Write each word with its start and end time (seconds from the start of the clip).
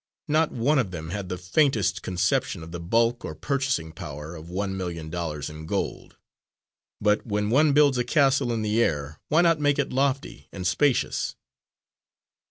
Not 0.27 0.51
one 0.51 0.79
of 0.79 0.89
them 0.89 1.11
had 1.11 1.29
the 1.29 1.37
faintest 1.37 2.01
conception 2.01 2.63
of 2.63 2.71
the 2.71 2.79
bulk 2.79 3.23
or 3.23 3.35
purchasing 3.35 3.91
power 3.91 4.33
of 4.33 4.49
one 4.49 4.75
million 4.75 5.11
dollars 5.11 5.47
in 5.47 5.67
gold; 5.67 6.17
but 6.99 7.23
when 7.27 7.51
one 7.51 7.71
builds 7.73 7.99
a 7.99 8.03
castle 8.03 8.51
in 8.51 8.63
the 8.63 8.81
air, 8.81 9.19
why 9.27 9.41
not 9.43 9.59
make 9.59 9.77
it 9.77 9.91
lofty 9.93 10.47
and 10.51 10.65
spacious? 10.65 11.35